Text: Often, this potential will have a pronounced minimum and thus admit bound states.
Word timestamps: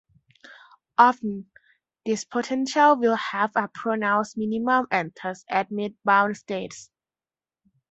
Often, 0.97 1.51
this 2.07 2.23
potential 2.25 2.95
will 2.97 3.13
have 3.15 3.51
a 3.55 3.67
pronounced 3.67 4.35
minimum 4.35 4.87
and 4.89 5.15
thus 5.21 5.45
admit 5.47 5.93
bound 6.03 6.37
states. 6.37 6.89